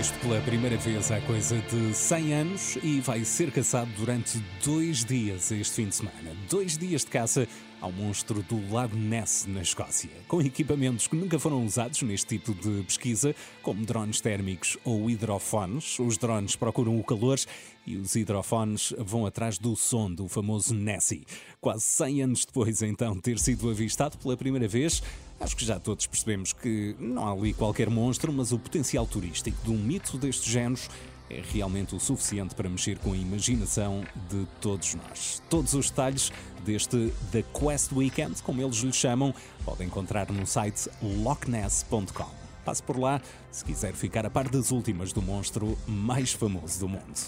Visto 0.00 0.18
pela 0.20 0.40
primeira 0.40 0.78
vez 0.78 1.12
há 1.12 1.20
coisa 1.20 1.58
de 1.58 1.94
100 1.94 2.32
anos 2.32 2.78
e 2.82 3.00
vai 3.00 3.22
ser 3.22 3.52
caçado 3.52 3.90
durante 3.98 4.42
dois 4.64 5.04
dias 5.04 5.52
este 5.52 5.74
fim 5.74 5.88
de 5.88 5.96
semana. 5.96 6.34
Dois 6.48 6.78
dias 6.78 7.04
de 7.04 7.10
caça 7.10 7.46
ao 7.82 7.92
monstro 7.92 8.42
do 8.44 8.72
Lago 8.72 8.96
Ness, 8.96 9.44
na 9.46 9.60
Escócia, 9.60 10.08
com 10.26 10.40
equipamentos 10.40 11.06
que 11.06 11.14
nunca 11.14 11.38
foram 11.38 11.66
usados 11.66 12.00
neste 12.00 12.38
tipo 12.38 12.54
de 12.54 12.82
pesquisa, 12.84 13.34
como 13.60 13.84
drones 13.84 14.22
térmicos 14.22 14.78
ou 14.84 15.10
hidrofones. 15.10 15.98
Os 15.98 16.16
drones 16.16 16.56
procuram 16.56 16.98
o 16.98 17.04
calor 17.04 17.38
e 17.86 17.96
os 17.96 18.16
hidrofones 18.16 18.94
vão 18.98 19.26
atrás 19.26 19.58
do 19.58 19.76
som 19.76 20.10
do 20.10 20.28
famoso 20.28 20.74
Nessie. 20.74 21.26
Quase 21.60 21.84
100 21.84 22.22
anos 22.22 22.46
depois, 22.46 22.80
então, 22.80 23.18
ter 23.18 23.38
sido 23.38 23.68
avistado 23.68 24.16
pela 24.16 24.34
primeira 24.34 24.66
vez, 24.66 25.02
acho 25.40 25.56
que 25.56 25.64
já 25.64 25.80
todos 25.80 26.06
percebemos 26.06 26.52
que 26.52 26.94
não 26.98 27.26
há 27.26 27.32
ali 27.32 27.52
qualquer 27.54 27.88
monstro, 27.88 28.32
mas 28.32 28.52
o 28.52 28.58
potencial 28.58 29.06
turístico 29.06 29.56
de 29.64 29.70
um 29.70 29.78
mito 29.78 30.18
deste 30.18 30.50
género 30.50 30.80
é 31.30 31.42
realmente 31.52 31.94
o 31.94 32.00
suficiente 32.00 32.54
para 32.54 32.68
mexer 32.68 32.98
com 32.98 33.12
a 33.12 33.16
imaginação 33.16 34.04
de 34.28 34.46
todos 34.60 34.94
nós. 34.94 35.40
Todos 35.48 35.74
os 35.74 35.88
detalhes 35.88 36.32
deste 36.64 37.12
The 37.30 37.42
Quest 37.42 37.92
Weekend, 37.92 38.42
como 38.42 38.60
eles 38.60 38.76
lhe 38.78 38.92
chamam, 38.92 39.34
podem 39.64 39.86
encontrar 39.86 40.30
no 40.30 40.46
site 40.46 40.90
lochness.com. 41.00 42.40
Passe 42.64 42.82
por 42.82 42.98
lá 42.98 43.20
se 43.50 43.64
quiser 43.64 43.94
ficar 43.94 44.26
a 44.26 44.30
par 44.30 44.48
das 44.48 44.70
últimas 44.70 45.12
do 45.12 45.22
monstro 45.22 45.78
mais 45.86 46.32
famoso 46.32 46.80
do 46.80 46.88
mundo. 46.88 47.18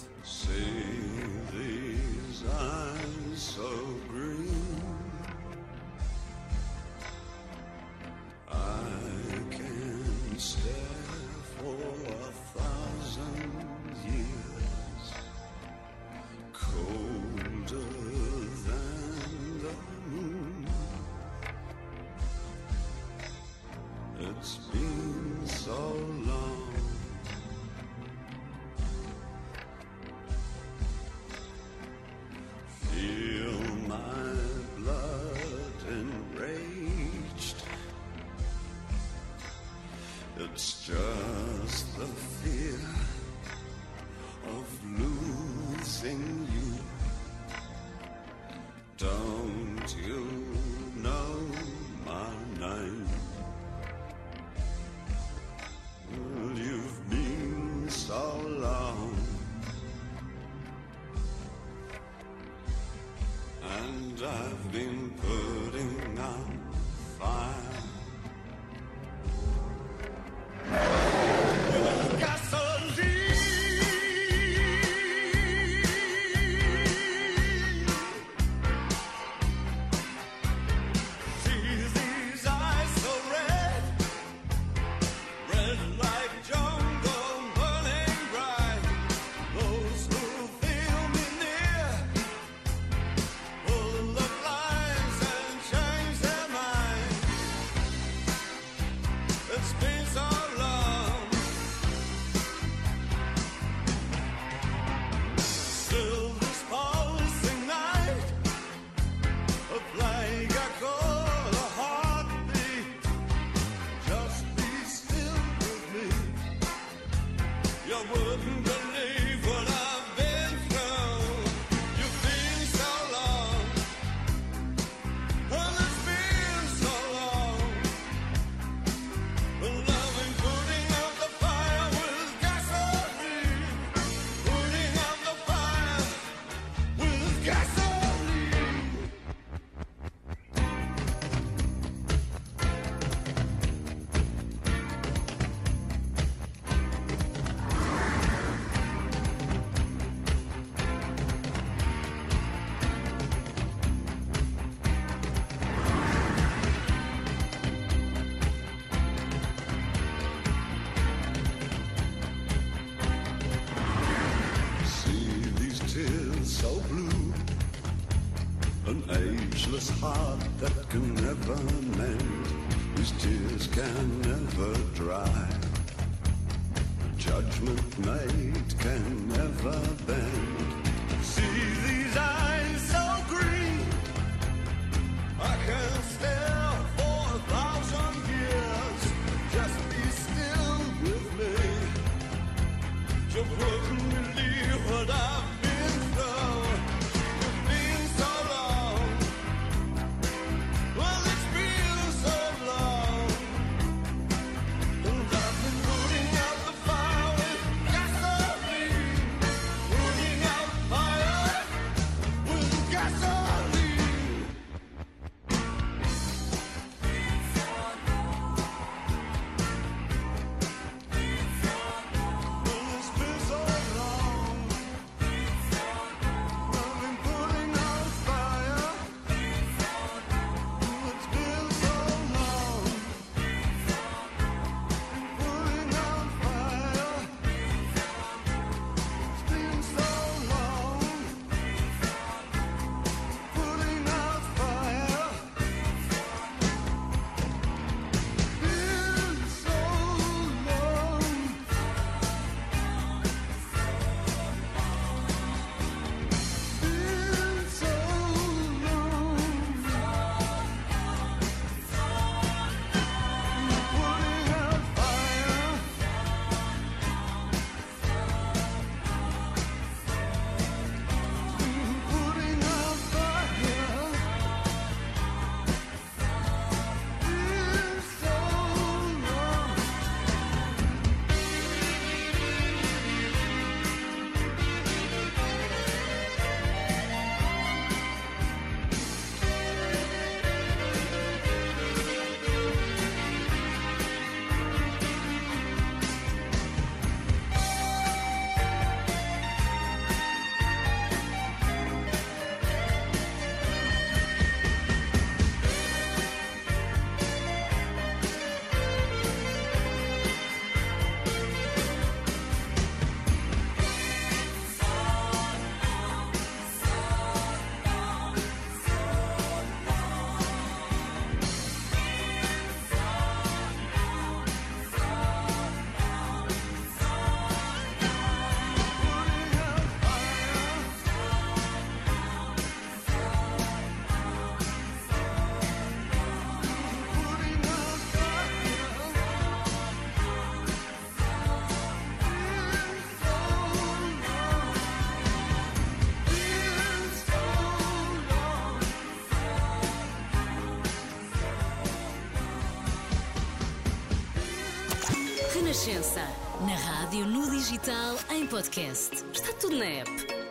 Renascença. 355.82 356.20
Na 356.60 356.76
rádio, 356.76 357.26
no 357.26 357.50
digital, 357.50 358.16
em 358.30 358.46
podcast. 358.46 359.16
Está 359.32 359.52
tudo 359.54 359.76
na 359.76 359.84
app. 359.84 360.10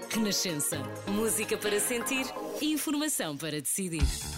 Renascença. 0.09 0.77
Música 1.07 1.57
para 1.57 1.79
sentir, 1.79 2.25
informação 2.61 3.37
para 3.37 3.61
decidir. 3.61 4.30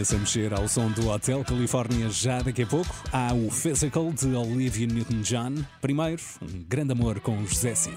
manhãs 0.00 0.14
a 0.14 0.18
mexer 0.18 0.54
ao 0.54 0.66
som 0.66 0.90
do 0.90 1.08
Hotel 1.08 1.44
Califórnia 1.44 2.08
já 2.08 2.40
daqui 2.40 2.62
a 2.62 2.66
pouco. 2.66 2.94
Há 3.12 3.34
o 3.34 3.50
Physical 3.50 4.10
de 4.12 4.34
Olivia 4.34 4.86
Newton-John. 4.86 5.62
Primeiro, 5.80 6.22
um 6.40 6.64
grande 6.68 6.92
amor 6.92 7.20
com 7.20 7.44
José 7.46 7.74
Cid. 7.74 7.96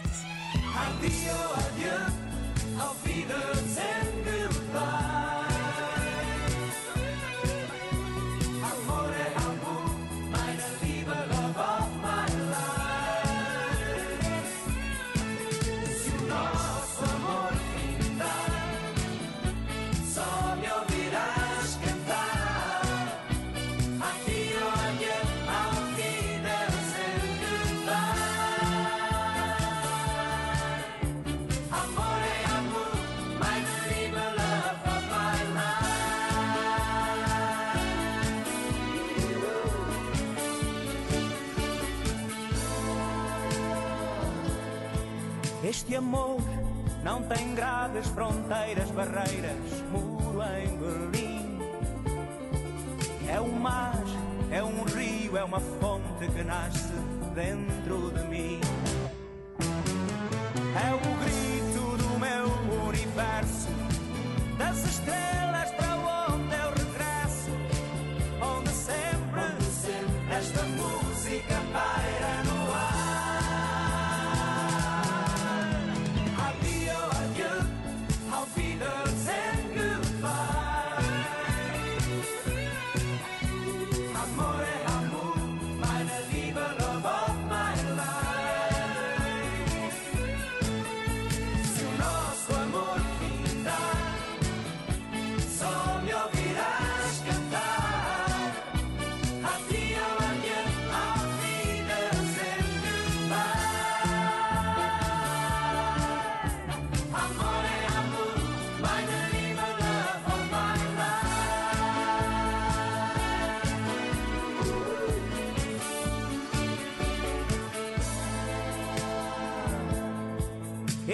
then 57.35 57.82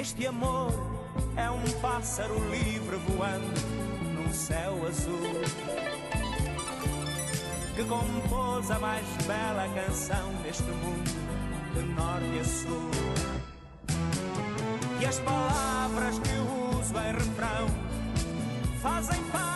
Este 0.09 0.25
amor 0.25 0.73
é 1.35 1.51
um 1.51 1.63
pássaro 1.81 2.33
livre 2.49 2.95
voando 3.07 3.61
num 4.15 4.33
céu 4.33 4.87
azul 4.87 5.21
que 7.75 7.83
compôs 7.83 8.71
a 8.71 8.79
mais 8.79 9.05
bela 9.27 9.69
canção 9.75 10.33
deste 10.41 10.63
mundo 10.63 11.13
de 11.75 11.81
norte 11.93 12.39
a 12.39 12.43
sul. 12.43 12.89
E 14.99 15.05
as 15.05 15.19
palavras 15.19 16.17
que 16.17 16.75
uso 16.75 16.97
em 16.97 17.13
refrão 17.13 17.67
fazem 18.81 19.23
parte 19.25 19.48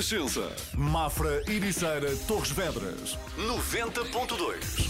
Renascença. 0.00 0.50
Mafra, 0.74 1.42
Ericeira, 1.46 2.16
Torres 2.26 2.50
Vedras. 2.50 3.18
90.2. 3.36 4.89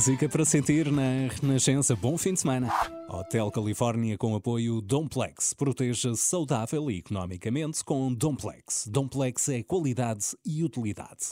música 0.00 0.30
para 0.30 0.46
sentir 0.46 0.90
na 0.90 1.28
Renascença. 1.28 1.94
Bom 1.94 2.16
fim 2.16 2.32
de 2.32 2.40
semana. 2.40 2.72
Hotel 3.06 3.50
Califórnia 3.50 4.16
com 4.16 4.34
apoio 4.34 4.80
Domplex. 4.80 5.52
Proteja 5.52 6.14
saudável 6.16 6.90
e 6.90 7.00
economicamente 7.00 7.84
com 7.84 8.10
Domplex. 8.10 8.88
Domplex 8.90 9.50
é 9.50 9.62
qualidade 9.62 10.28
e 10.42 10.64
utilidade. 10.64 11.26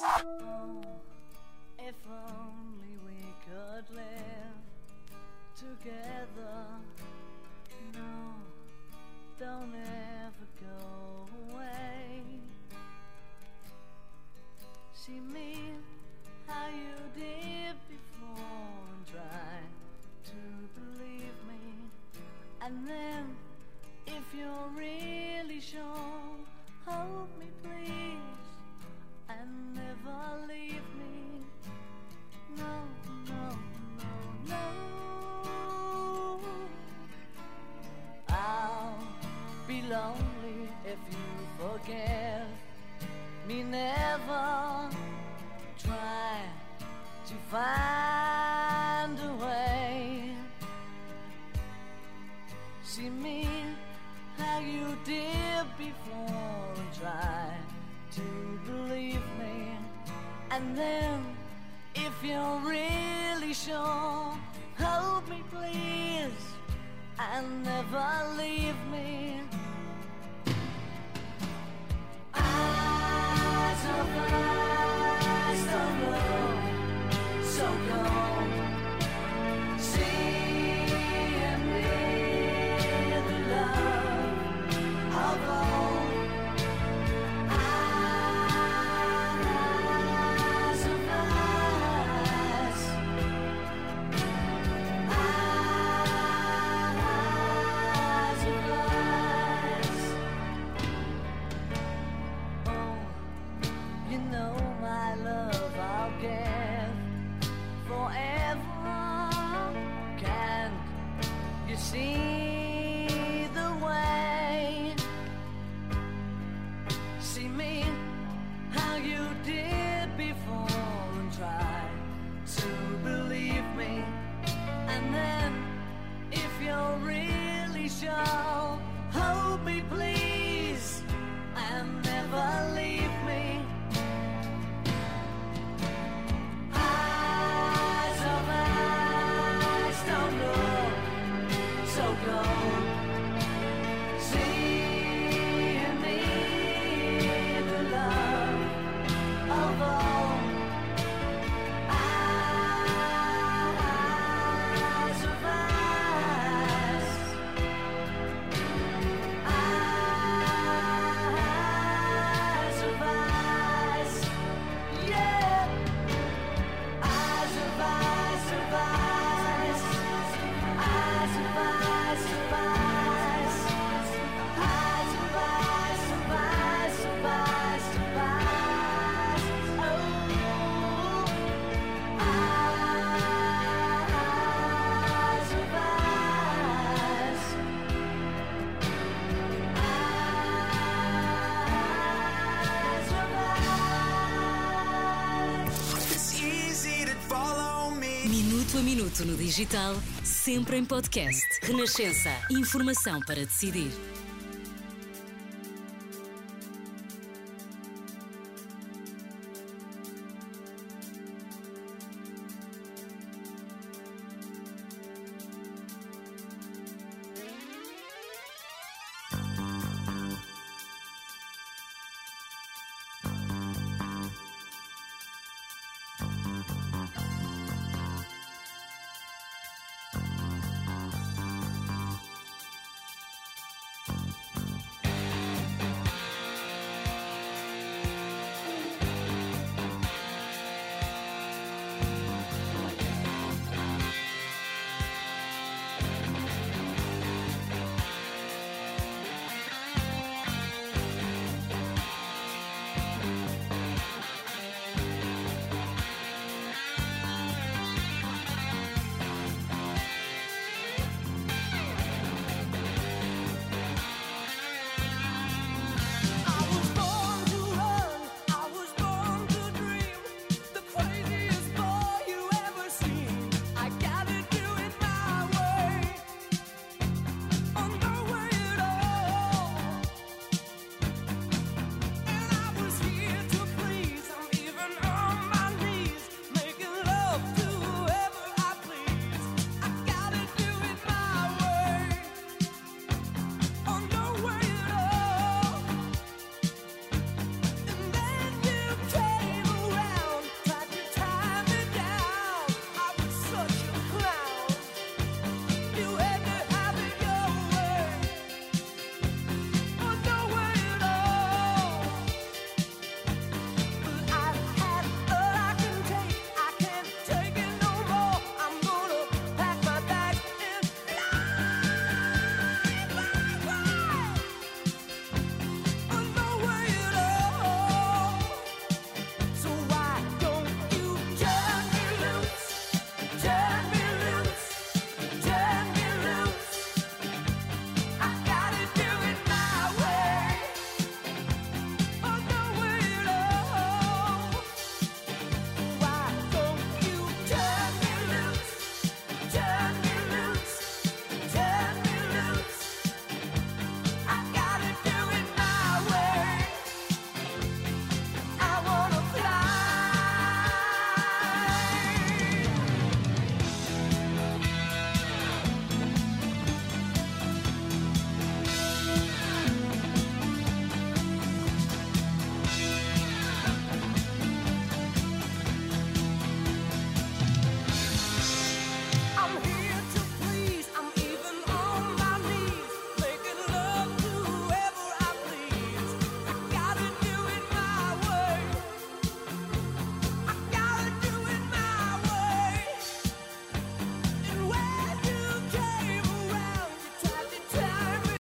No 199.24 199.36
digital, 199.36 199.96
sempre 200.22 200.76
em 200.76 200.84
podcast. 200.84 201.44
Renascença. 201.62 202.30
Informação 202.50 203.18
para 203.20 203.44
decidir. 203.44 203.90